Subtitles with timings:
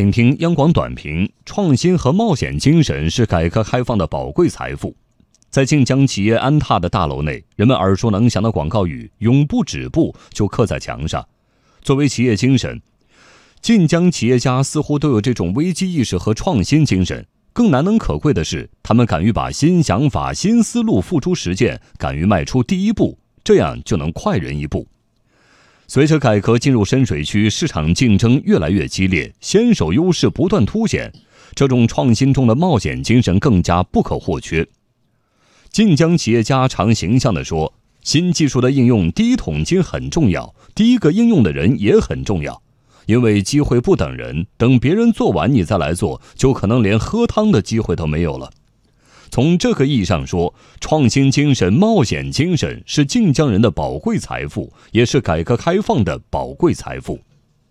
[0.00, 4.96] 请听央广短评：创新和冒险精神是改革开放的宝贵财富。
[5.50, 11.28] 在晋江企业安踏的大楼内，人们耳熟能详的广告语“永不止步”就刻在墙上。
[11.82, 12.80] 作为企业精神，
[13.60, 17.26] 晋江企业家似乎都有这种危机意识和创新精神。
[17.52, 24.88] 更难能可贵的是，他们敢于把新想法、新思路付诸实践，敢于迈出第一步，这样就能快人一步。
[25.92, 31.12] 随着改革进入深水区，市场竞争越来越激烈，先手优势不断凸显，
[31.52, 34.64] 这种创新中的冒险精神更加不可或缺。
[35.72, 42.62] 晋江企业家常形象地说：“新技术的应用，第一桶金很重要，第一个应用的人也很重要。”
[43.06, 48.52] 因为机会不等人，等别人做完你再来做，就可能连喝汤的机会都没有了。
[49.30, 57.18] 从这个意义上说，创新精神、冒险精神是晋江人的宝贵财富，也是改革开放的宝贵财富。